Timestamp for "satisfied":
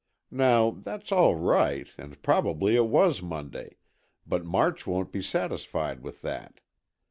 5.21-6.01